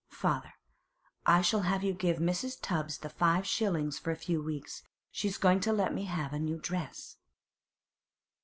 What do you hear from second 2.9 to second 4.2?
the five shillings for a